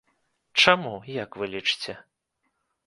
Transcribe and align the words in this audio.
Чаму, 0.63 0.95
як 1.23 1.29
вы 1.43 1.51
лічыце? 1.55 1.93